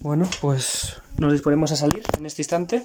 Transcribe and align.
Bueno, 0.00 0.28
pues 0.40 1.00
nos 1.16 1.32
disponemos 1.32 1.72
a 1.72 1.76
salir 1.76 2.02
en 2.18 2.26
este 2.26 2.42
instante. 2.42 2.82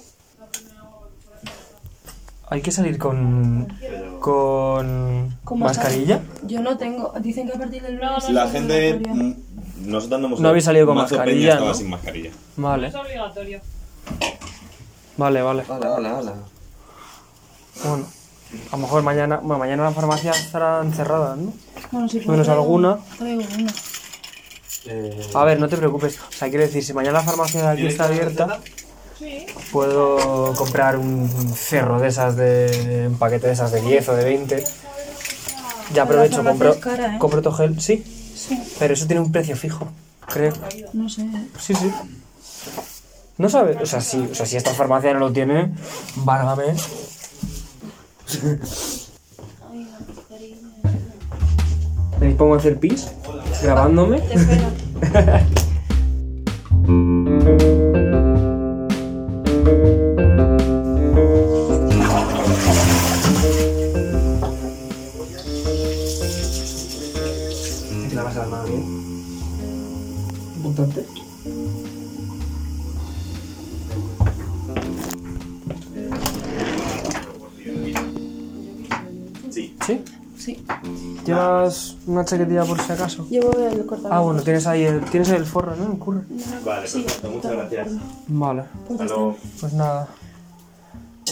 Hay 2.48 2.62
que 2.62 2.70
salir 2.70 2.98
con. 2.98 3.68
con. 4.20 5.36
Con 5.44 5.58
mascarilla. 5.58 6.20
Yo 6.46 6.60
no 6.62 6.76
tengo. 6.78 7.12
Dicen 7.20 7.46
que 7.48 7.54
a 7.54 7.58
partir 7.58 7.82
del 7.82 7.96
lunes. 7.96 8.28
La 8.30 8.48
gente. 8.48 9.00
Nosotros 9.82 10.20
no 10.20 10.26
hemos 10.28 10.40
No 10.40 10.48
habéis 10.48 10.64
salido 10.64 10.86
con 10.86 10.96
Mazo 10.96 11.10
Peña 11.10 11.18
mascarilla, 11.24 11.48
estaba 11.52 11.68
¿no? 11.70 11.74
sin 11.74 11.90
mascarilla. 11.90 12.30
Vale, 12.56 12.86
Es 12.88 12.94
obligatorio. 12.94 13.60
vale, 15.16 15.42
vale. 15.42 15.64
Hala, 15.68 15.96
hala, 15.96 16.18
hala. 16.18 16.34
Bueno, 17.84 18.06
a 18.70 18.76
lo 18.76 18.78
mejor 18.82 19.02
mañana. 19.02 19.36
Bueno, 19.38 19.58
mañana 19.58 19.82
las 19.84 19.94
farmacias 19.94 20.38
estarán 20.40 20.92
cerradas, 20.92 21.36
¿no? 21.38 21.52
Bueno, 21.90 22.08
sí, 22.08 22.18
pues 22.18 22.28
Menos 22.28 22.46
traigo- 22.46 22.62
alguna. 22.62 22.98
Traigo 23.18 23.42
una. 23.58 23.72
A 25.34 25.44
ver, 25.44 25.60
no 25.60 25.68
te 25.68 25.76
preocupes. 25.76 26.18
O 26.28 26.32
sea, 26.32 26.48
quiero 26.48 26.64
decir, 26.64 26.84
si 26.84 26.92
mañana 26.92 27.18
la 27.18 27.24
farmacia 27.24 27.62
de 27.62 27.68
aquí 27.68 27.86
está 27.86 28.04
abierta, 28.04 28.60
Sí. 29.18 29.46
puedo 29.70 30.52
comprar 30.54 30.96
un 30.96 31.28
cerro 31.54 32.00
de 32.00 32.08
esas 32.08 32.34
de. 32.36 33.06
un 33.08 33.18
paquete 33.18 33.46
de 33.46 33.52
esas 33.52 33.70
de 33.70 33.80
10 33.80 34.08
o 34.08 34.14
de 34.16 34.24
20. 34.24 34.64
Ya 35.94 36.02
aprovecho, 36.02 36.42
compro, 36.42 36.72
es 36.72 36.78
cara, 36.78 37.14
¿eh? 37.16 37.18
compro 37.18 37.42
todo 37.42 37.52
gel. 37.54 37.80
Sí, 37.80 38.02
Sí, 38.34 38.60
pero 38.80 38.94
eso 38.94 39.06
tiene 39.06 39.20
un 39.20 39.30
precio 39.30 39.54
fijo, 39.56 39.86
creo. 40.26 40.52
no 40.94 41.08
sé. 41.08 41.26
Sí, 41.60 41.74
sí. 41.74 41.92
No 43.38 43.48
sabes, 43.48 43.76
o 43.80 43.86
sea, 43.86 44.00
sí, 44.00 44.26
o 44.30 44.34
sea, 44.34 44.46
si 44.46 44.56
esta 44.56 44.72
farmacia 44.74 45.12
no 45.14 45.20
lo 45.20 45.32
tiene, 45.32 45.72
válgame. 46.16 46.64
Me 52.20 52.26
dispongo 52.28 52.54
a 52.54 52.58
hacer 52.58 52.78
pis, 52.78 53.08
grabándome. 53.62 54.20
Te 54.20 54.34
espero. 54.34 54.66
Lavarse 68.14 68.38
las 68.38 68.48
manos 68.48 68.68
bien. 68.68 68.82
Importante. 70.56 71.04
¿Llevas 81.24 81.96
una 82.06 82.24
chaquetilla 82.24 82.64
por 82.64 82.80
si 82.80 82.92
acaso? 82.92 83.26
Llevo 83.28 83.52
el 83.58 83.86
cortador. 83.86 84.12
Ah, 84.12 84.20
bueno, 84.20 84.42
tienes 84.42 84.66
ahí 84.66 84.82
el, 84.84 85.00
tienes 85.04 85.28
el 85.30 85.44
forro, 85.46 85.76
¿no? 85.76 85.92
El 85.92 85.98
curro. 85.98 86.22
Vale, 86.64 86.82
perfecto. 86.82 87.30
Muchas 87.30 87.52
gracias. 87.52 87.88
Vale, 88.28 88.64
Hasta 88.90 89.04
luego. 89.04 89.36
pues 89.60 89.72
nada. 89.72 90.08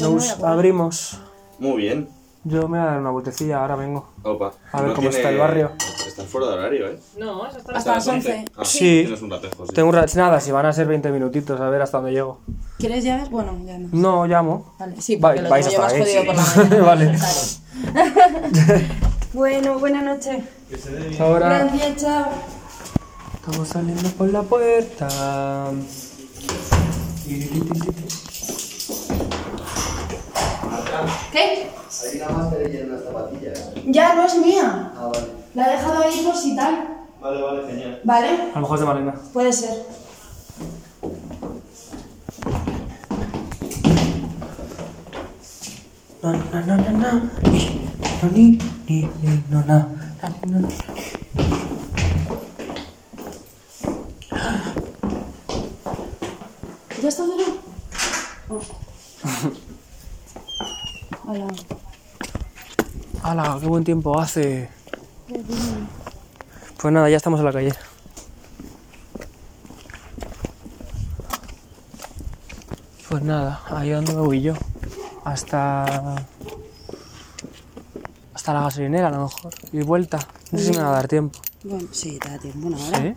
Nos 0.01 0.41
abrimos. 0.43 1.19
Muy 1.59 1.77
bien. 1.79 2.09
Yo 2.45 2.63
me 2.69 2.79
voy 2.79 2.87
a 2.87 2.91
dar 2.93 3.01
una 3.01 3.11
vueltecilla, 3.11 3.61
ahora 3.61 3.77
vengo. 3.77 4.09
Opa. 4.23 4.53
A 4.73 4.81
ver 4.81 4.95
cómo 4.95 5.11
está 5.11 5.29
el 5.29 5.37
barrio. 5.39 5.73
Estás 6.07 6.25
fuera 6.27 6.47
de 6.47 6.53
horario, 6.55 6.87
¿eh? 6.89 6.99
No, 7.19 7.47
está 7.47 7.73
Hasta 7.77 7.95
las 7.97 8.07
11. 8.09 8.45
Ah, 8.57 8.65
Sí. 8.65 9.03
Tienes 9.03 9.21
un 9.21 9.31
ratejo, 9.31 9.67
sí. 9.67 9.73
Tengo 9.75 9.89
un 9.91 9.95
rato, 9.95 10.13
nada, 10.17 10.41
si 10.41 10.51
van 10.51 10.65
a 10.65 10.73
ser 10.73 10.87
20 10.87 11.11
minutitos, 11.11 11.61
a 11.61 11.69
ver 11.69 11.83
hasta 11.83 11.99
dónde 11.99 12.13
llego. 12.13 12.39
¿Quieres 12.79 13.05
llaves? 13.05 13.29
Bueno, 13.29 13.59
ya 13.67 13.77
no. 13.79 13.89
No, 13.93 14.27
llamo. 14.27 14.73
Vale, 14.79 14.99
sí, 15.03 15.17
Va- 15.17 15.29
porque 15.31 15.43
lo 15.43 15.51
vais 15.51 15.67
hasta 15.67 15.87
ahí, 15.87 16.03
sí. 16.07 16.17
por 16.25 16.35
la 16.35 16.43
mañana. 16.57 16.85
Vale. 16.87 17.19
Bueno, 19.33 19.79
buenas 19.79 20.03
noches. 20.03 20.43
Ahora 21.21 21.49
Gracias, 21.65 22.03
chao. 22.03 22.27
estamos 23.35 23.69
saliendo 23.69 24.09
por 24.11 24.33
la 24.33 24.43
puerta. 24.43 25.09
¿Qué? 31.33 31.71
Hay 32.11 32.21
una 32.21 32.29
mascarilla 32.31 32.81
en 32.81 32.93
las 32.93 33.05
zapatillas. 33.05 33.71
Ya, 33.87 34.15
no 34.15 34.25
es 34.25 34.37
mía. 34.39 34.93
Ah, 34.97 35.11
vale. 35.13 35.27
La 35.55 35.69
he 35.69 35.77
dejado 35.77 36.03
ahí 36.03 36.23
por 36.25 36.37
si 36.37 36.57
tal. 36.57 36.89
Vale, 37.21 37.43
vale, 37.43 37.67
genial. 37.67 38.01
¿Vale? 38.05 38.29
A 38.29 38.55
lo 38.57 38.61
mejor 38.63 38.75
es 38.77 38.81
de 38.81 38.87
Malena. 38.87 39.15
Puede 39.33 39.53
ser. 39.53 40.00
Na, 46.23 46.33
na, 46.33 46.61
na, 46.61 46.77
na, 46.77 46.93
na. 46.93 47.11
No, 48.21 48.29
ni, 48.29 48.61
ni, 48.85 49.09
ni, 49.25 49.43
no, 49.49 49.65
na. 49.65 49.89
Na, 50.21 50.29
na, 50.45 50.59
na. 50.61 50.69
¿Ya 57.01 57.09
está 57.09 57.25
cerrado? 57.25 57.57
Oh. 58.51 58.61
Hola. 61.25 61.49
¡Hala! 63.23 63.59
¡Qué 63.59 63.67
buen 63.67 63.85
tiempo 63.85 64.21
hace! 64.21 64.69
Pues 66.77 66.93
nada, 66.93 67.09
ya 67.09 67.17
estamos 67.17 67.41
en 67.41 67.47
la 67.47 67.53
calle. 67.53 67.73
Pues 73.09 73.23
nada, 73.23 73.63
ahí 73.71 73.89
donde 73.89 74.13
me 74.13 74.21
voy 74.21 74.43
yo. 74.43 74.55
Hasta. 75.31 76.17
Hasta 78.35 78.53
la 78.53 78.63
gasolinera 78.63 79.09
a 79.09 79.11
lo 79.11 79.23
mejor. 79.23 79.55
Y 79.73 79.83
vuelta. 79.83 80.19
No 80.51 80.59
sé 80.59 80.65
si 80.65 80.71
me 80.73 80.83
va 80.83 80.89
a 80.89 80.93
dar 80.93 81.09
tiempo. 81.09 81.39
Bueno, 81.63 81.89
sí, 81.93 82.19
te 82.19 82.31
da 82.31 82.39
tiempo 82.39 82.67
una 82.67 82.77
hora. 82.79 82.99
¿Sí? 82.99 83.15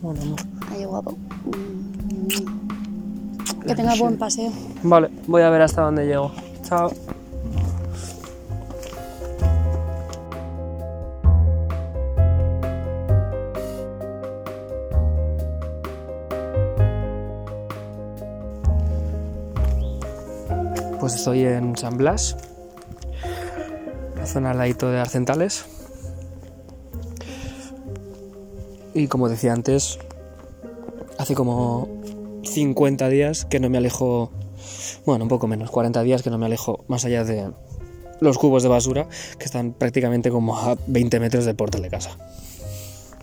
Bueno, 0.00 0.24
no. 0.24 0.36
Ay, 0.70 0.84
guapo. 0.84 1.16
Que 3.66 3.74
tenga 3.74 3.94
buen 3.96 4.16
paseo. 4.16 4.50
Vale, 4.82 5.10
voy 5.26 5.42
a 5.42 5.50
ver 5.50 5.62
hasta 5.62 5.82
dónde 5.82 6.06
llego. 6.06 6.32
Chao. 6.62 6.90
Pues 21.08 21.20
estoy 21.20 21.42
en 21.46 21.74
San 21.74 21.96
Blas, 21.96 22.36
la 24.14 24.26
zona 24.26 24.50
al 24.50 24.58
ladito 24.58 24.90
de 24.90 24.98
Arcentales. 24.98 25.64
Y 28.92 29.06
como 29.06 29.30
decía 29.30 29.54
antes, 29.54 29.98
hace 31.16 31.34
como 31.34 31.88
50 32.44 33.08
días 33.08 33.46
que 33.46 33.58
no 33.58 33.70
me 33.70 33.78
alejo, 33.78 34.30
bueno, 35.06 35.24
un 35.24 35.30
poco 35.30 35.46
menos, 35.46 35.70
40 35.70 36.02
días 36.02 36.22
que 36.22 36.28
no 36.28 36.36
me 36.36 36.44
alejo 36.44 36.84
más 36.88 37.06
allá 37.06 37.24
de 37.24 37.52
los 38.20 38.36
cubos 38.36 38.62
de 38.62 38.68
basura 38.68 39.08
que 39.38 39.46
están 39.46 39.72
prácticamente 39.72 40.28
como 40.28 40.58
a 40.58 40.76
20 40.88 41.20
metros 41.20 41.46
del 41.46 41.56
portal 41.56 41.80
de 41.80 41.88
casa. 41.88 42.18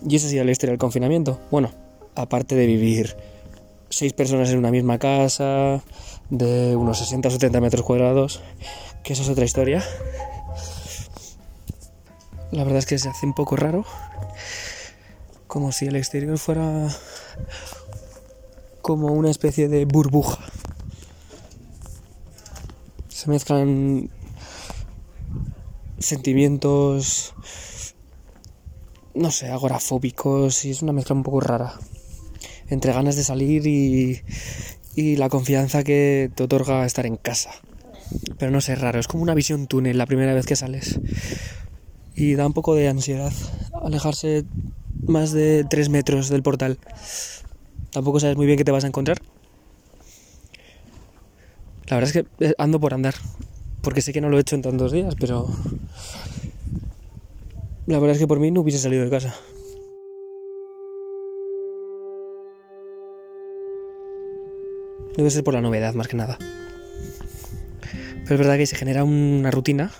Y 0.04 0.16
eso 0.16 0.26
sí, 0.26 0.42
la 0.42 0.50
historia 0.50 0.72
del 0.72 0.80
confinamiento. 0.80 1.38
Bueno, 1.52 1.70
aparte 2.16 2.56
de 2.56 2.66
vivir 2.66 3.14
seis 3.90 4.12
personas 4.12 4.50
en 4.50 4.58
una 4.58 4.72
misma 4.72 4.98
casa, 4.98 5.84
de 6.30 6.76
unos 6.76 6.98
60 6.98 7.28
o 7.28 7.30
70 7.30 7.60
metros 7.60 7.84
cuadrados, 7.84 8.42
que 9.02 9.12
eso 9.12 9.22
es 9.22 9.28
otra 9.28 9.44
historia. 9.44 9.84
La 12.50 12.64
verdad 12.64 12.78
es 12.78 12.86
que 12.86 12.98
se 12.98 13.08
hace 13.08 13.26
un 13.26 13.34
poco 13.34 13.56
raro, 13.56 13.84
como 15.46 15.72
si 15.72 15.86
el 15.86 15.96
exterior 15.96 16.38
fuera 16.38 16.88
como 18.82 19.08
una 19.08 19.30
especie 19.30 19.68
de 19.68 19.84
burbuja. 19.84 20.38
Se 23.08 23.28
mezclan 23.28 24.10
sentimientos, 25.98 27.34
no 29.14 29.30
sé, 29.30 29.48
agorafóbicos 29.50 30.64
y 30.64 30.70
es 30.70 30.82
una 30.82 30.92
mezcla 30.92 31.16
un 31.16 31.22
poco 31.22 31.40
rara 31.40 31.74
entre 32.68 32.92
ganas 32.92 33.16
de 33.16 33.24
salir 33.24 33.66
y, 33.66 34.20
y 34.96 35.16
la 35.16 35.28
confianza 35.28 35.84
que 35.84 36.30
te 36.34 36.42
otorga 36.42 36.84
estar 36.86 37.06
en 37.06 37.16
casa. 37.16 37.50
Pero 38.38 38.50
no 38.50 38.60
sé, 38.60 38.72
es 38.72 38.80
raro, 38.80 38.98
es 38.98 39.06
como 39.06 39.22
una 39.22 39.34
visión 39.34 39.66
túnel 39.66 39.98
la 39.98 40.06
primera 40.06 40.32
vez 40.32 40.46
que 40.46 40.56
sales. 40.56 40.98
Y 42.14 42.34
da 42.34 42.46
un 42.46 42.54
poco 42.54 42.74
de 42.74 42.88
ansiedad 42.88 43.32
alejarse 43.82 44.44
más 45.06 45.32
de 45.32 45.64
3 45.68 45.90
metros 45.90 46.30
del 46.30 46.42
portal. 46.42 46.78
Tampoco 47.90 48.20
sabes 48.20 48.36
muy 48.36 48.46
bien 48.46 48.56
qué 48.56 48.64
te 48.64 48.72
vas 48.72 48.84
a 48.84 48.86
encontrar. 48.86 49.18
La 51.88 51.96
verdad 51.96 52.16
es 52.16 52.24
que 52.24 52.46
eh, 52.46 52.54
ando 52.56 52.80
por 52.80 52.94
andar. 52.94 53.14
Porque 53.82 54.00
sé 54.00 54.14
que 54.14 54.22
no 54.22 54.30
lo 54.30 54.38
he 54.38 54.40
hecho 54.40 54.56
en 54.56 54.62
tantos 54.62 54.92
días, 54.92 55.14
pero... 55.20 55.46
La 57.86 58.00
verdad 58.00 58.16
es 58.16 58.18
que 58.18 58.26
por 58.26 58.40
mí 58.40 58.50
no 58.50 58.62
hubiese 58.62 58.78
salido 58.78 59.04
de 59.04 59.10
casa. 59.10 59.34
Debe 65.16 65.30
ser 65.30 65.44
por 65.44 65.54
la 65.54 65.60
novedad, 65.60 65.94
más 65.94 66.08
que 66.08 66.16
nada. 66.16 66.38
Pero 68.24 68.34
es 68.34 68.38
verdad 68.38 68.56
que 68.56 68.66
se 68.66 68.76
genera 68.76 69.04
una 69.04 69.50
rutina 69.50 69.92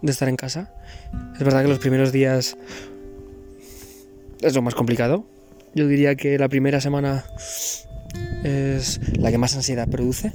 de 0.00 0.10
estar 0.10 0.28
en 0.28 0.36
casa. 0.36 0.72
Es 1.34 1.44
verdad 1.44 1.62
que 1.62 1.68
los 1.68 1.78
primeros 1.78 2.12
días 2.12 2.56
es 4.40 4.54
lo 4.54 4.62
más 4.62 4.74
complicado, 4.74 5.24
Yo 5.74 5.86
diría 5.86 6.16
que 6.16 6.36
la 6.38 6.48
primera 6.48 6.80
semana 6.80 7.24
es 8.44 9.00
la 9.16 9.30
que 9.30 9.38
más 9.38 9.54
ansiedad 9.54 9.88
produce, 9.88 10.32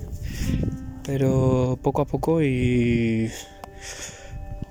pero 1.03 1.77
poco 1.81 2.01
a 2.01 2.05
poco 2.05 2.41
y 2.41 3.29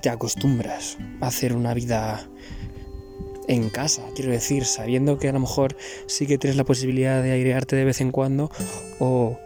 te 0.02 0.08
acostumbras 0.08 0.96
a 1.20 1.28
hacer 1.28 1.52
una 1.54 1.75
vida 1.75 2.26
en 3.48 3.70
casa, 3.70 4.02
quiero 4.14 4.31
decir, 4.31 4.64
sabiendo 4.64 5.19
que 5.19 5.28
a 5.28 5.32
lo 5.32 5.40
mejor 5.40 5.76
sí 6.06 6.26
que 6.26 6.38
tienes 6.38 6.56
la 6.56 6.64
posibilidad 6.64 7.22
de 7.22 7.32
airearte 7.32 7.76
de 7.76 7.84
vez 7.84 8.00
en 8.00 8.10
cuando 8.10 8.50
o 8.98 9.38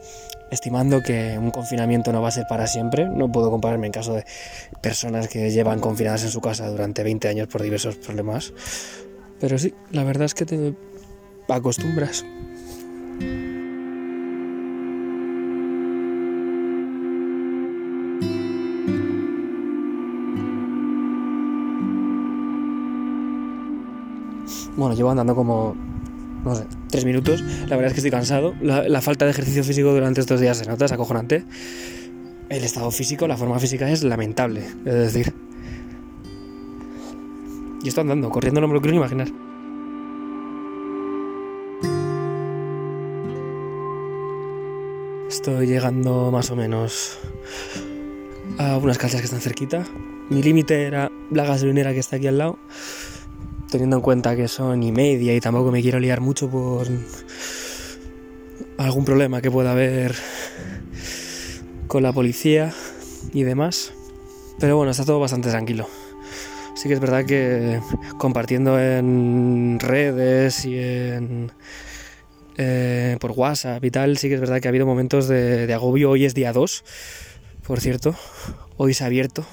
estimando 0.51 1.03
que 1.03 1.39
un 1.39 1.51
confinamiento 1.51 2.13
no 2.13 2.21
va 2.23 2.29
a 2.29 2.33
ser 2.33 2.47
para 2.49 2.67
siempre. 2.67 3.07
No 3.07 3.31
puedo 3.31 3.51
compararme 3.51 3.87
en 3.87 3.93
caso 3.93 4.15
de 4.15 4.25
personas 4.81 5.29
que 5.29 5.51
llevan 5.51 5.81
confinadas 5.81 6.25
en 6.25 6.31
su 6.31 6.41
casa 6.41 6.69
durante 6.69 7.03
20 7.03 7.29
años 7.29 7.49
por 7.49 7.63
diversos 7.63 7.97
problemas. 7.97 8.53
Pero 9.39 9.59
sí, 9.59 9.75
la 9.91 10.05
verdad 10.05 10.27
es 10.27 10.35
que 10.35 10.45
te 10.45 10.75
acostumbras. 11.49 12.25
Bueno, 24.81 24.95
llevo 24.95 25.11
andando 25.11 25.35
como, 25.35 25.77
no 26.43 26.55
sé, 26.55 26.65
tres 26.89 27.05
minutos. 27.05 27.43
La 27.69 27.77
verdad 27.77 27.89
es 27.89 27.93
que 27.93 27.99
estoy 27.99 28.11
cansado. 28.11 28.55
La, 28.63 28.89
la 28.89 29.03
falta 29.03 29.27
de 29.27 29.33
ejercicio 29.33 29.63
físico 29.63 29.93
durante 29.93 30.23
estos 30.23 30.41
días 30.41 30.57
se 30.57 30.65
nota, 30.65 30.87
es 30.87 30.93
acojonante. 30.93 31.45
El 32.49 32.65
estado 32.65 32.91
físico, 32.91 33.29
la 33.29 33.37
forma 33.37 33.59
física 33.59 33.91
es 33.91 34.03
lamentable, 34.03 34.65
es 34.87 34.95
decir. 34.95 35.35
Y 37.83 37.89
estoy 37.89 38.01
andando, 38.01 38.31
corriendo 38.31 38.63
no 38.63 38.69
me 38.69 38.73
lo 38.73 38.81
quiero 38.81 38.93
ni 38.93 39.01
imaginar. 39.01 39.29
Estoy 45.29 45.67
llegando 45.67 46.31
más 46.31 46.51
o 46.51 46.57
menos 46.57 47.19
a 48.57 48.79
unas 48.79 48.97
calzas 48.97 49.21
que 49.21 49.27
están 49.27 49.43
cerquita. 49.43 49.85
Mi 50.31 50.43
límite 50.43 50.85
era 50.85 51.13
la 51.31 51.45
gasolinera 51.45 51.93
que 51.93 51.99
está 51.99 52.17
aquí 52.17 52.29
al 52.29 52.39
lado 52.39 52.59
teniendo 53.71 53.97
en 53.97 54.03
cuenta 54.03 54.37
que 54.37 54.49
son 54.49 54.83
y 54.83 54.93
media 54.93 55.35
y 55.35 55.41
tampoco 55.41 55.71
me 55.71 55.81
quiero 55.81 56.01
liar 56.01 56.21
mucho 56.21 56.51
por 56.51 56.87
algún 58.79 59.05
problema 59.05 59.41
que 59.41 59.51
pueda 59.51 59.73
haber 59.73 60.15
con 61.87 62.03
la 62.03 62.13
policía 62.13 62.73
y 63.33 63.43
demás. 63.43 63.93
Pero 64.59 64.77
bueno, 64.77 64.91
está 64.91 65.05
todo 65.05 65.21
bastante 65.21 65.51
tranquilo. 65.51 65.87
Sí 66.75 66.89
que 66.89 66.95
es 66.95 67.01
verdad 67.01 67.25
que 67.25 67.81
compartiendo 68.19 68.81
en 68.81 69.79
redes 69.81 70.65
y 70.65 70.79
en 70.79 71.53
eh, 72.57 73.17
por 73.21 73.33
WhatsApp 73.33 73.85
y 73.85 73.91
tal, 73.91 74.19
sí 74.19 74.29
que 74.29 74.35
es 74.35 74.41
verdad 74.41 74.61
que 74.61 74.69
ha 74.69 74.71
habido 74.71 74.87
momentos 74.87 75.29
de, 75.29 75.67
de 75.67 75.75
agobio. 75.75 76.11
Hoy 76.11 76.25
es 76.25 76.35
día 76.35 76.53
2, 76.53 76.85
por 77.67 77.81
cierto. 77.81 78.15
Hoy 78.83 78.95
se 78.95 79.05
ha 79.05 79.09
abierto 79.09 79.45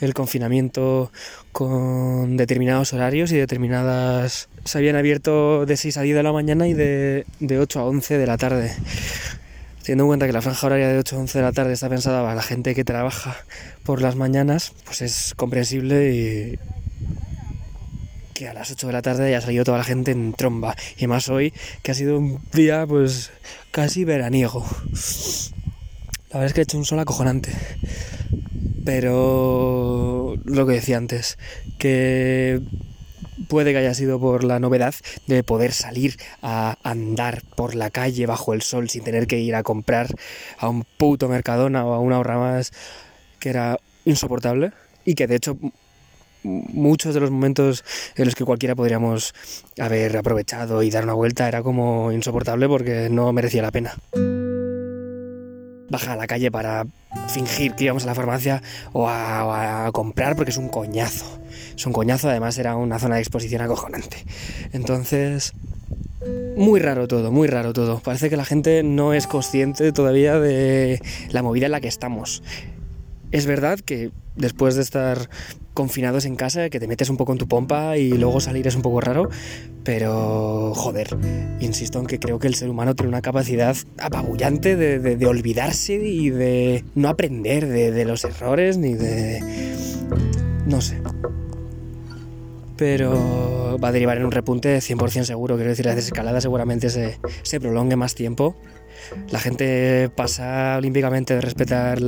el 0.00 0.14
confinamiento 0.14 1.10
con 1.50 2.36
determinados 2.36 2.92
horarios 2.92 3.32
y 3.32 3.36
determinadas... 3.36 4.48
Se 4.64 4.78
habían 4.78 4.94
abierto 4.94 5.66
de 5.66 5.76
6 5.76 5.96
a 5.96 6.02
10 6.02 6.14
de 6.14 6.22
la 6.22 6.32
mañana 6.32 6.68
y 6.68 6.74
de, 6.74 7.26
de 7.40 7.58
8 7.58 7.80
a 7.80 7.84
11 7.86 8.18
de 8.18 8.26
la 8.28 8.38
tarde. 8.38 8.72
Teniendo 9.82 10.04
en 10.04 10.06
cuenta 10.10 10.26
que 10.28 10.32
la 10.32 10.42
franja 10.42 10.68
horaria 10.68 10.86
de 10.86 10.98
8 11.00 11.16
a 11.16 11.18
11 11.18 11.38
de 11.38 11.44
la 11.44 11.50
tarde 11.50 11.72
está 11.72 11.88
pensada 11.88 12.22
para 12.22 12.36
la 12.36 12.42
gente 12.42 12.76
que 12.76 12.84
trabaja 12.84 13.36
por 13.82 14.00
las 14.00 14.14
mañanas, 14.14 14.72
pues 14.84 15.02
es 15.02 15.34
comprensible 15.34 16.14
y 16.14 16.58
que 18.32 18.46
a 18.46 18.54
las 18.54 18.70
8 18.70 18.86
de 18.86 18.92
la 18.92 19.02
tarde 19.02 19.26
haya 19.26 19.40
salido 19.40 19.64
toda 19.64 19.78
la 19.78 19.84
gente 19.84 20.12
en 20.12 20.34
tromba. 20.34 20.76
Y 20.96 21.08
más 21.08 21.28
hoy, 21.28 21.52
que 21.82 21.90
ha 21.90 21.94
sido 21.94 22.16
un 22.16 22.40
día 22.52 22.86
pues 22.86 23.32
casi 23.72 24.04
veraniego. 24.04 24.64
La 26.30 26.34
verdad 26.34 26.46
es 26.46 26.52
que 26.52 26.60
ha 26.60 26.62
hecho 26.62 26.78
un 26.78 26.84
sol 26.84 27.00
acojonante. 27.00 27.50
Pero 28.88 30.36
lo 30.44 30.66
que 30.66 30.72
decía 30.72 30.96
antes, 30.96 31.36
que 31.76 32.62
puede 33.46 33.72
que 33.72 33.78
haya 33.80 33.92
sido 33.92 34.18
por 34.18 34.44
la 34.44 34.60
novedad 34.60 34.94
de 35.26 35.42
poder 35.44 35.72
salir 35.72 36.16
a 36.40 36.78
andar 36.82 37.42
por 37.54 37.74
la 37.74 37.90
calle 37.90 38.24
bajo 38.24 38.54
el 38.54 38.62
sol 38.62 38.88
sin 38.88 39.04
tener 39.04 39.26
que 39.26 39.40
ir 39.40 39.54
a 39.56 39.62
comprar 39.62 40.06
a 40.56 40.70
un 40.70 40.84
puto 40.96 41.28
Mercadona 41.28 41.84
o 41.84 41.92
a 41.92 41.98
una 41.98 42.18
hora 42.18 42.38
más 42.38 42.72
que 43.38 43.50
era 43.50 43.76
insoportable 44.06 44.72
y 45.04 45.16
que 45.16 45.26
de 45.26 45.36
hecho 45.36 45.58
muchos 46.42 47.12
de 47.12 47.20
los 47.20 47.30
momentos 47.30 47.84
en 48.16 48.24
los 48.24 48.34
que 48.34 48.46
cualquiera 48.46 48.74
podríamos 48.74 49.34
haber 49.78 50.16
aprovechado 50.16 50.82
y 50.82 50.88
dar 50.88 51.04
una 51.04 51.12
vuelta 51.12 51.46
era 51.46 51.62
como 51.62 52.10
insoportable 52.10 52.66
porque 52.68 53.10
no 53.10 53.34
merecía 53.34 53.60
la 53.60 53.70
pena 53.70 53.98
bajar 55.90 56.10
a 56.10 56.16
la 56.16 56.26
calle 56.26 56.50
para 56.50 56.86
fingir 57.28 57.74
que 57.74 57.84
íbamos 57.84 58.04
a 58.04 58.06
la 58.06 58.14
farmacia 58.14 58.62
o 58.92 59.08
a, 59.08 59.44
o 59.44 59.52
a, 59.52 59.92
comprar 59.92 60.36
porque 60.36 60.50
es 60.50 60.56
un 60.56 60.68
coñazo. 60.68 61.38
Es 61.76 61.86
un 61.86 61.92
coñazo, 61.92 62.28
además 62.28 62.58
era 62.58 62.76
una 62.76 62.98
zona 62.98 63.16
de 63.16 63.22
exposición 63.22 63.62
acojonante. 63.62 64.24
Entonces, 64.72 65.52
muy 66.56 66.80
raro 66.80 67.06
todo, 67.06 67.30
muy 67.30 67.48
raro 67.48 67.72
todo. 67.72 68.00
Parece 68.00 68.28
que 68.28 68.36
la 68.36 68.44
gente 68.44 68.82
no 68.82 69.12
es 69.12 69.26
consciente 69.26 69.92
todavía 69.92 70.38
de 70.38 71.00
la 71.30 71.42
movida 71.42 71.66
en 71.66 71.72
la 71.72 71.80
que 71.80 71.88
estamos. 71.88 72.42
Es 73.30 73.46
verdad 73.46 73.78
que 73.78 74.10
después 74.36 74.74
de 74.74 74.82
estar 74.82 75.28
confinados 75.78 76.24
en 76.24 76.34
casa, 76.34 76.70
que 76.70 76.80
te 76.80 76.88
metes 76.88 77.08
un 77.08 77.16
poco 77.16 77.30
en 77.30 77.38
tu 77.38 77.46
pompa 77.46 77.96
y 77.96 78.10
luego 78.10 78.40
salir 78.40 78.66
es 78.66 78.74
un 78.74 78.82
poco 78.82 79.00
raro, 79.00 79.28
pero 79.84 80.72
joder, 80.74 81.16
insisto 81.60 82.00
en 82.00 82.06
que 82.06 82.18
creo 82.18 82.40
que 82.40 82.48
el 82.48 82.56
ser 82.56 82.68
humano 82.68 82.96
tiene 82.96 83.10
una 83.10 83.22
capacidad 83.22 83.76
apabullante 83.96 84.74
de, 84.74 85.26
olvidarse 85.26 85.94
y 85.94 86.30
de 86.30 86.84
no 86.96 87.08
aprender 87.08 87.68
de, 87.68 88.04
los 88.04 88.24
errores 88.24 88.76
ni 88.76 88.94
de... 88.94 89.40
no 90.66 90.80
sé. 90.80 91.00
Pero 92.76 93.78
va 93.80 93.88
a 93.88 93.92
derivar 93.92 94.16
en 94.16 94.24
un 94.24 94.32
repunte 94.32 94.78
100% 94.78 95.22
seguro, 95.22 95.54
quiero 95.54 95.70
decir, 95.70 95.86
la 95.86 95.94
desescalada 95.94 96.40
seguramente 96.40 96.90
se, 96.90 97.20
se 97.42 97.60
prolongue 97.60 97.94
más 97.94 98.16
tiempo 98.16 98.56
la 99.30 99.40
gente 99.40 100.10
pasa 100.14 100.76
olímpicamente 100.78 101.34
de 101.34 101.40
respetar 101.40 101.98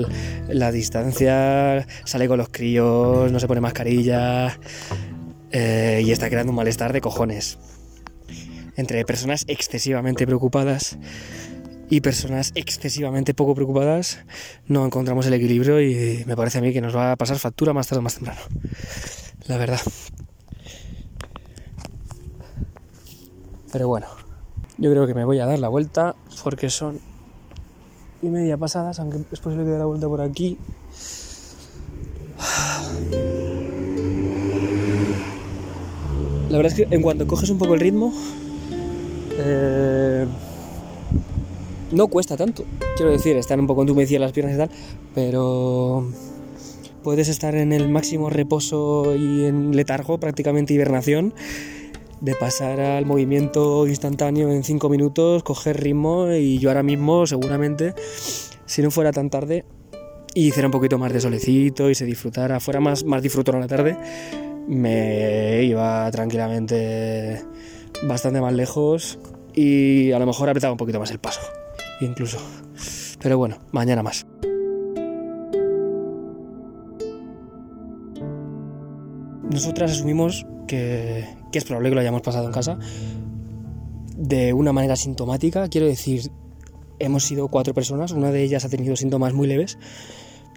la 0.49 0.73
distancia, 0.73 1.87
sale 2.05 2.29
con 2.29 2.39
los 2.39 2.49
críos, 2.49 3.31
no 3.31 3.41
se 3.41 3.47
pone 3.47 3.61
mascarilla 3.61 4.59
eh, 5.51 6.03
y 6.05 6.11
está 6.13 6.29
creando 6.29 6.51
un 6.51 6.57
malestar 6.57 6.93
de 6.93 7.01
cojones. 7.01 7.59
Entre 8.77 9.05
personas 9.05 9.45
excesivamente 9.49 10.27
preocupadas 10.27 10.99
y 11.91 12.01
personas 12.01 12.53
excesivamente 12.55 13.35
poco 13.35 13.55
preocupadas 13.55 14.21
no 14.67 14.87
encontramos 14.87 15.27
el 15.27 15.35
equilibrio 15.35 15.81
y 15.81 16.25
me 16.27 16.37
parece 16.37 16.59
a 16.59 16.61
mí 16.61 16.73
que 16.73 16.81
nos 16.81 16.95
va 16.95 17.13
a 17.13 17.17
pasar 17.17 17.39
factura 17.39 17.73
más 17.73 17.89
tarde 17.89 17.99
o 17.99 18.03
más 18.03 18.15
temprano. 18.15 18.41
La 19.47 19.57
verdad. 19.57 19.81
Pero 23.73 23.89
bueno. 23.89 24.07
Yo 24.81 24.91
creo 24.91 25.07
que 25.07 25.13
me 25.13 25.27
voy 25.27 25.39
a 25.41 25.45
dar 25.45 25.59
la 25.59 25.69
vuelta 25.69 26.17
porque 26.43 26.71
son 26.71 26.99
y 28.23 28.29
media 28.29 28.57
pasadas, 28.57 28.99
aunque 29.01 29.19
es 29.33 29.41
posible 29.41 29.65
que 29.65 29.71
dé 29.71 29.79
la 29.79 29.87
vuelta 29.87 30.07
por 30.09 30.21
aquí. 30.21 30.59
La 36.51 36.57
verdad 36.57 36.73
es 36.73 36.75
que 36.75 36.95
en 36.95 37.01
cuanto 37.01 37.27
coges 37.27 37.49
un 37.51 37.59
poco 37.59 37.75
el 37.75 37.81
ritmo, 37.81 38.13
eh, 39.39 40.27
no 41.93 42.09
cuesta 42.09 42.37
tanto. 42.37 42.65
Quiero 42.97 43.13
decir, 43.13 43.37
están 43.37 43.61
un 43.61 43.67
poco 43.67 43.83
entumecidas 43.83 44.21
las 44.21 44.33
piernas 44.33 44.55
y 44.55 44.59
tal, 44.59 44.71
pero 45.15 46.07
puedes 47.03 47.29
estar 47.29 47.55
en 47.55 47.73
el 47.73 47.89
máximo 47.89 48.31
reposo 48.31 49.15
y 49.17 49.45
en 49.45 49.75
letargo, 49.75 50.19
prácticamente 50.19 50.75
hibernación 50.75 51.33
de 52.21 52.35
pasar 52.35 52.81
al 52.81 53.07
movimiento 53.07 53.87
instantáneo 53.87 54.51
en 54.51 54.63
5 54.63 54.89
minutos, 54.89 55.43
coger 55.43 55.81
ritmo 55.81 56.31
y 56.33 56.59
yo 56.59 56.71
ahora 56.71 56.83
mismo 56.83 57.27
seguramente, 57.27 57.95
si 58.67 58.83
no 58.83 58.91
fuera 58.91 59.13
tan 59.13 59.31
tarde 59.31 59.65
y 60.35 60.49
hiciera 60.49 60.69
un 60.69 60.73
poquito 60.73 60.99
más 60.99 61.13
de 61.13 61.21
solecito 61.21 61.91
y 61.91 61.95
se 61.95 62.05
disfrutara, 62.05 62.61
fuera 62.61 62.81
más, 62.81 63.05
más 63.05 63.23
disfrutón 63.23 63.57
a 63.57 63.61
la 63.61 63.69
tarde, 63.69 63.97
me 64.69 65.63
iba 65.65 66.11
tranquilamente 66.11 67.43
bastante 68.07 68.41
más 68.41 68.53
lejos 68.53 69.19
y 69.55 70.13
a 70.13 70.19
lo 70.19 70.27
mejor 70.27 70.49
apretaba 70.49 70.73
un 70.73 70.79
poquito 70.79 71.01
más 71.01 71.11
el 71.11 71.19
paso, 71.19 71.41
incluso. 72.01 72.39
Pero 73.21 73.37
bueno, 73.37 73.59
mañana 73.73 74.03
más. 74.03 74.27
Nosotras 79.51 79.91
asumimos 79.91 80.47
que, 80.69 81.27
que 81.51 81.59
es 81.59 81.65
probable 81.65 81.91
que 81.91 81.95
lo 81.95 82.01
hayamos 82.01 82.23
pasado 82.23 82.47
en 82.47 82.53
casa 82.53 82.79
de 84.17 84.53
una 84.53 84.73
manera 84.73 84.97
sintomática. 84.97 85.69
Quiero 85.69 85.87
decir, 85.87 86.31
hemos 86.99 87.25
sido 87.25 87.49
cuatro 87.49 87.75
personas, 87.75 88.13
una 88.13 88.31
de 88.31 88.43
ellas 88.43 88.65
ha 88.65 88.69
tenido 88.69 88.95
síntomas 88.97 89.33
muy 89.33 89.49
leves. 89.49 89.79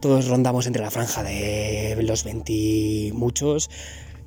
Todos 0.01 0.27
rondamos 0.27 0.67
entre 0.67 0.81
la 0.81 0.91
franja 0.91 1.23
de 1.23 1.97
los 2.03 2.25
20 2.25 3.12
muchos, 3.13 3.69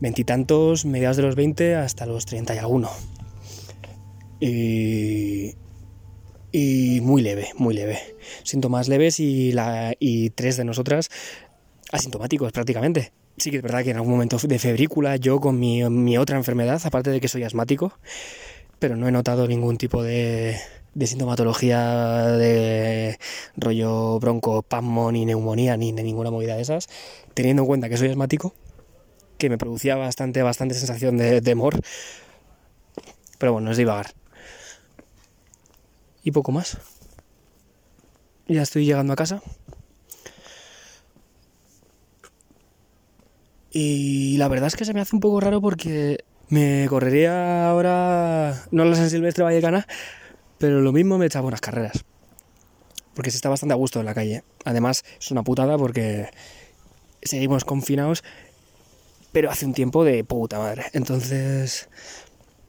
veintitantos, 0.01 0.87
mediados 0.87 1.19
de 1.19 1.23
los 1.23 1.35
20 1.37 1.75
hasta 1.75 2.07
los 2.07 2.25
30 2.25 2.55
y 2.55 2.59
alguno. 2.59 2.91
Y, 4.41 5.55
y 6.51 7.01
muy 7.03 7.21
leve, 7.21 7.51
muy 7.59 7.75
leve. 7.75 7.99
Síntomas 8.43 8.89
leves 8.89 9.21
y, 9.21 9.53
la, 9.53 9.95
y 9.99 10.31
tres 10.31 10.57
de 10.57 10.65
nosotras 10.65 11.11
asintomáticos 11.93 12.53
prácticamente. 12.53 13.13
Sí 13.39 13.51
que 13.51 13.59
es 13.59 13.63
verdad 13.63 13.85
que 13.85 13.91
en 13.91 13.97
algún 13.97 14.13
momento 14.13 14.39
de 14.39 14.59
febrícula, 14.59 15.17
yo 15.17 15.41
con 15.41 15.61
mi, 15.61 16.17
otra 16.17 16.39
enfermedad, 16.39 16.81
aparte 16.85 17.11
de 17.11 17.21
que 17.21 17.29
soy 17.29 17.43
asmático, 17.43 17.93
pero 18.79 18.97
no 18.97 19.07
he 19.09 19.13
notado 19.13 19.47
ningún 19.47 19.77
tipo 19.77 20.03
de, 20.03 20.57
sintomatología 21.05 22.23
de 22.29 23.19
rollo 23.57 24.19
broncopasmo, 24.21 25.13
ni 25.13 25.27
neumonía, 25.27 25.77
ni 25.77 25.93
de 25.93 26.03
ninguna 26.03 26.31
movida 26.31 26.57
de 26.57 26.63
esas, 26.63 26.89
teniendo 27.35 27.63
en 27.63 27.67
cuenta 27.67 27.89
que 27.91 27.99
soy 27.99 28.09
asmático, 28.09 28.55
que 29.37 29.51
me 29.51 29.59
producía 29.59 29.97
bastante, 29.97 30.43
bastante 30.43 30.75
sensación 30.75 31.19
de 31.19 31.43
temor. 31.43 31.79
Pero 33.39 33.53
bueno, 33.53 33.71
es 33.71 33.77
divagar. 33.77 34.13
Y 36.23 36.31
poco 36.31 36.53
más. 36.53 36.79
Ya 38.49 38.63
estoy 38.63 38.87
llegando 38.87 39.13
a 39.13 39.17
casa. 39.17 39.43
Y 43.79 44.39
la 44.39 44.49
verdad 44.49 44.69
es 44.69 44.75
que 44.75 44.87
se 44.87 44.95
me 44.95 45.03
hace 45.03 45.15
un 45.15 45.21
poco 45.21 45.39
raro 45.39 45.61
porque 45.61 46.25
me 46.49 46.87
correría 46.89 47.69
ahora, 47.69 48.65
no 48.71 48.87
la 48.87 48.97
San 48.97 49.11
Silvestre 49.11 49.45
Vallecana, 49.45 49.87
pero 50.57 50.81
lo 50.81 50.93
mismo 50.93 51.19
me 51.19 51.27
echaba 51.27 51.47
unas 51.47 51.61
carreras. 51.61 52.07
Porque 53.13 53.31
se 53.31 53.37
está 53.37 53.51
bastante 53.51 53.75
a 53.75 53.77
gusto 53.77 54.01
en 54.01 54.07
la 54.07 54.15
calle. 54.15 54.45
Además, 54.65 55.05
es 55.21 55.31
una 55.31 55.43
putada 55.43 55.77
porque 55.77 56.31
seguimos 57.21 57.67
confinados, 57.67 58.25
pero 59.33 59.51
hace 59.51 59.67
un 59.67 59.75
tiempo 59.75 60.05
de 60.05 60.25
puta 60.25 60.59
madre. 60.59 60.87
Entonces, 60.95 61.91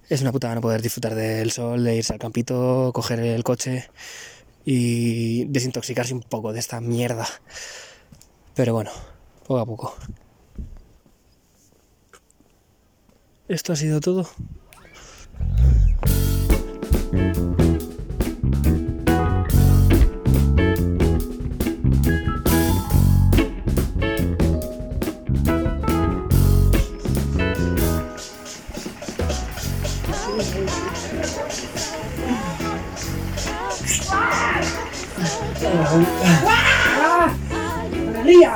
es 0.10 0.22
una 0.22 0.34
putada 0.34 0.56
no 0.56 0.62
poder 0.62 0.82
disfrutar 0.82 1.16
del 1.16 1.52
sol, 1.52 1.86
de 1.86 1.96
irse 1.96 2.12
al 2.12 2.20
campito, 2.20 2.92
coger 2.94 3.22
el 3.22 3.46
coche 3.46 3.90
y 4.66 5.46
desintoxicarse 5.46 6.14
un 6.14 6.24
poco 6.24 6.52
de 6.52 6.60
esta 6.60 6.82
mierda. 6.82 7.30
Pero 8.56 8.74
bueno, 8.74 8.92
poco 9.48 9.60
a 9.62 9.66
poco. 9.66 9.96
Esto 13.48 13.72
ha 13.72 13.76
sido 13.78 14.02
todo. 14.02 14.28
Mía. 38.26 38.54